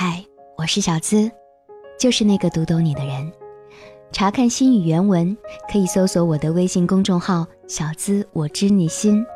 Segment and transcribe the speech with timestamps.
[0.00, 0.24] 嗨，
[0.56, 1.28] 我是小资，
[1.98, 3.32] 就是那个读懂你的人。
[4.12, 5.36] 查看心语原文，
[5.68, 9.26] 可以搜索我的微信公众号“小资我知你心”，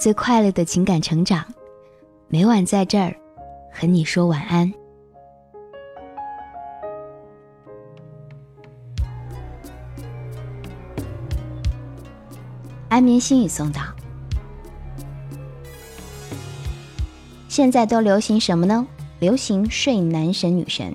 [0.00, 1.44] 最快乐的情感成长，
[2.26, 3.14] 每晚在这儿
[3.72, 4.72] 和你说晚安。
[12.88, 13.80] 安眠心语送到。
[17.48, 18.84] 现在都流行什么呢？
[19.22, 20.92] 流行睡男神女神，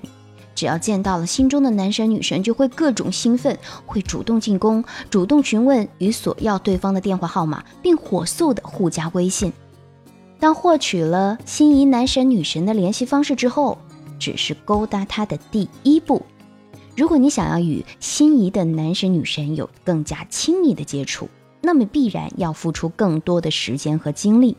[0.54, 9.50] 只要见到了心中的男神女神，就会各种兴奋，会主动进攻，主动询问与索要对方的电话号码，并火速的互加微信。
[10.38, 13.78] 当获取了心仪男神女神的联系方式之后，
[14.18, 16.20] 只是勾搭他的第一步。
[16.98, 21.26] 如果你想要与心仪的男神女神有更加亲密的接触，
[21.62, 24.54] 那么必然要付出更多的时间和精力。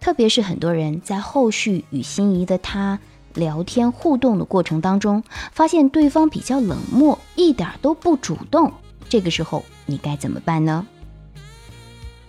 [0.00, 2.98] 特别是很多人在后续与心仪的他
[3.34, 8.72] 聊天互动的过程当中，发现对方比较冷漠，一点都不主动。
[9.08, 10.86] 这个时候你该怎么办呢？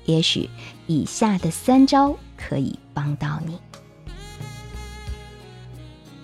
[0.05, 0.49] 也许
[0.87, 3.59] 以下的三招可以帮到你。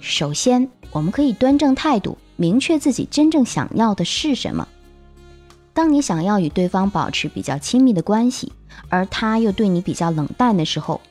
[0.01, 4.67] 首先，我们可以端正态度，明确自己真正想要的是什么。
[5.73, 8.53] 当你想要与对方保持比较亲密的关系，
[8.89, 11.01] 而他又对你比较冷淡的时候，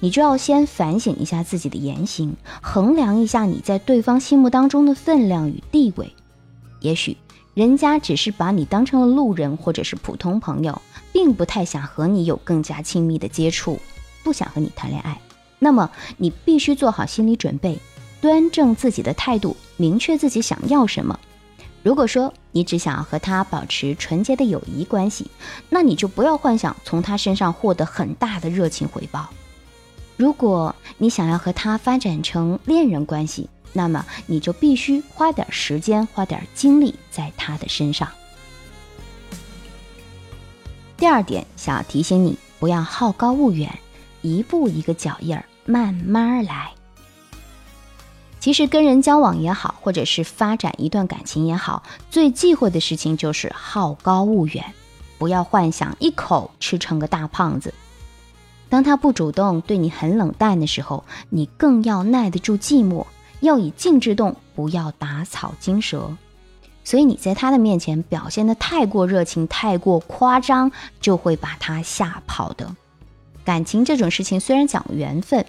[0.00, 6.12] 你就要先反省一下自己的言行，衡量一下你在对方心目当中的分量与地位。
[6.80, 7.16] 也许
[7.52, 10.80] 人家只是把你当成了路人或者是普通朋友，
[11.12, 13.78] 并不太想和你有更加亲密的接触，
[14.24, 15.20] 不想和你谈恋爱。
[15.58, 17.78] 那么你必须做好心理准备，
[18.22, 21.20] 端正自己的态度，明确自己想要什么。
[21.82, 25.26] 如果说你只想要和他保持纯洁的友谊关系，
[25.68, 29.28] 那你就不要幻想从他身上获得很大的热情回报。
[30.20, 38.06] 如果你想要和他发展成恋人关系，那么你就必须花点时间、花点精力在他的身上。
[40.98, 43.78] 第二点，想要提醒你，不要好高骛远，
[44.20, 46.70] 一步一个脚印儿，慢慢来。
[48.40, 54.74] 其实跟人交往也好，或者是发展一段感情也好，最忌讳的事情就是好高骛远，
[55.16, 57.72] 不要幻想一口吃成个大胖子。
[58.70, 63.04] 当他不主动对你很冷淡的时候，你更要耐得住寂寞，
[63.40, 66.16] 要以静制动，不要打草惊蛇。
[66.84, 72.74] 所以你在他的面前表现的太过热情、太过夸张，就会把他吓跑的。
[73.44, 75.44] 感情这种事情虽然讲缘分，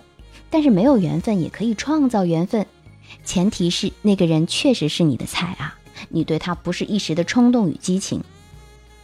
[0.49, 2.65] 但是没有缘分也可以创造缘分，
[3.23, 5.77] 前提是那个人确实是你的菜啊，
[6.09, 8.23] 你对他不是一时的冲动与激情。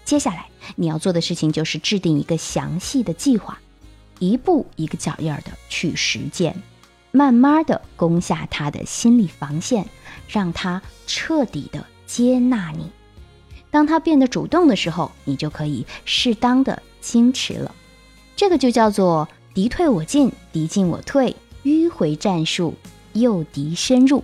[0.03, 3.59] 接下来你要做的事情就是制定一个详细的计划。
[4.19, 6.61] 一步一个脚印儿的去实践，
[7.11, 9.87] 慢慢的攻下他的心理防线，
[10.27, 12.91] 让他彻底的接纳你。
[13.69, 17.75] 当他变得主动的时候，你就可以适当的矜持了。
[18.35, 22.75] 这个就叫做敌退我进，敌进我退，迂回战术，
[23.13, 24.23] 诱敌深入。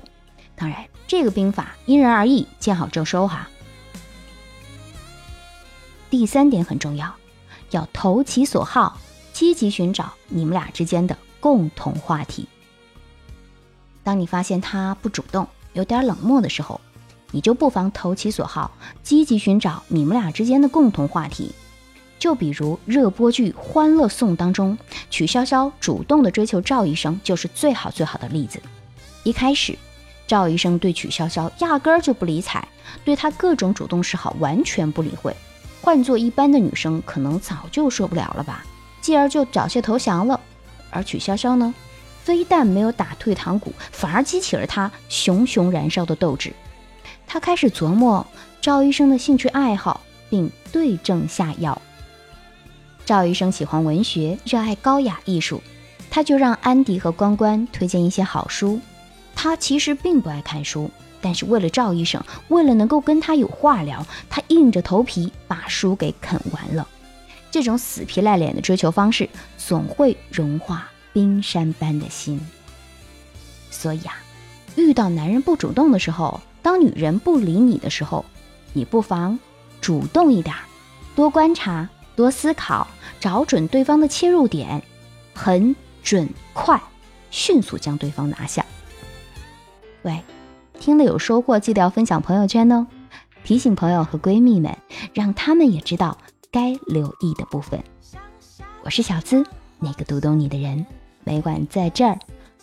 [0.55, 3.49] 当然，这个兵法因人而异，见好就收哈。
[6.09, 7.13] 第三点很重要，
[7.71, 8.99] 要投其所好。
[9.33, 12.47] 积极寻找你们俩之间的共同话题。
[14.03, 16.79] 当你发现他不主动、有点冷漠的时候，
[17.31, 21.51] 你就不妨投其所好，积极寻找你们俩之间的共同话题。
[22.19, 24.77] 就比如热播剧《欢乐颂》当中，
[25.09, 28.61] 曲筱绡主动的追求赵医生，就是最好最好的例子。
[29.23, 29.77] 一开始，
[30.27, 32.65] 赵医生对曲筱绡压根儿就不理睬，
[33.03, 35.35] 对她各种主动示好完全不理会。
[35.81, 38.65] 换做一般的女生，可能早就受不了了吧。
[39.03, 40.39] 继而就缴械投降了，
[40.89, 41.73] 而曲筱绡呢，
[42.23, 46.53] 非但没有打退堂鼓，反而激起了他熊熊燃烧的斗志。
[47.27, 48.25] 他开始琢磨
[48.61, 49.99] 赵医生的兴趣爱好，
[50.29, 51.79] 并对症下药。
[53.05, 55.61] 赵医生喜欢文学，热爱高雅艺术，
[56.09, 58.79] 他就让安迪和关关推荐一些好书。
[59.35, 60.89] 他其实并不爱看书，
[61.19, 66.87] 但是为了赵医生，为了能够跟他有话聊，他硬着头皮把书给啃完了。
[67.53, 69.29] 这种死皮赖脸的追求方式，
[69.59, 72.41] 总会融化冰山般的心。
[73.69, 74.15] 所以啊，
[74.75, 78.25] 遇到男人不主动的时候，当女人不理你的时候，
[78.73, 79.37] 你不妨
[79.79, 80.55] 主动一点，
[81.15, 82.87] 多观察，多思考，
[83.19, 84.81] 找准对方的切入点，
[85.35, 86.81] 很准快，
[87.29, 88.65] 迅速将对方拿下。
[90.01, 90.23] 喂，
[90.79, 92.87] 听了有收获，记得要分享朋友圈哦，
[93.43, 94.75] 提醒朋友和闺蜜们，
[95.13, 96.17] 让他们也知道。
[96.53, 97.83] 该留意的部分，
[98.83, 99.43] 我是小资，
[99.79, 100.85] 那个读懂你的人，
[101.23, 102.19] 每晚在这儿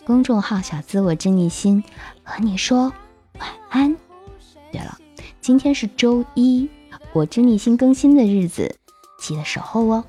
[0.06, 1.82] 公众号“小资我知你心”，
[2.22, 2.92] 和你说
[3.40, 3.96] 晚安。
[4.70, 4.96] 对了，
[5.40, 6.70] 今天是周一，
[7.12, 8.76] 我知你心更新的日子，
[9.18, 10.04] 记得守候哦。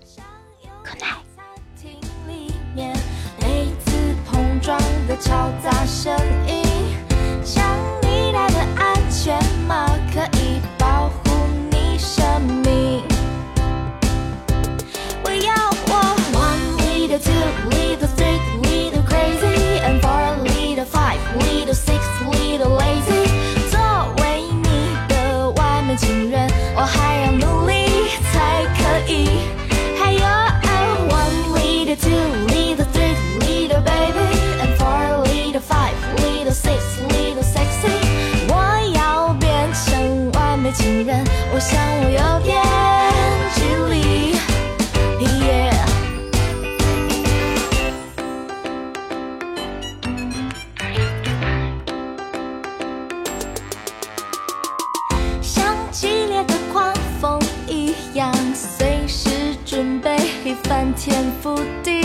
[0.84, 1.18] Good night。
[41.62, 42.60] 像我有点
[43.54, 43.62] 距
[43.94, 44.34] 离
[55.44, 56.92] 像激烈的狂
[57.22, 60.18] 风一样随时准备
[60.64, 62.01] 翻天覆地。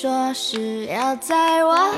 [0.00, 1.92] 说是要带我，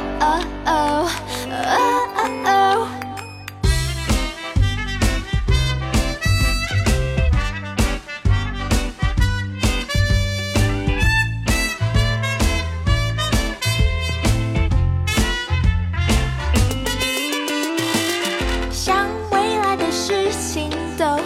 [18.72, 21.20] 想未来的事情都。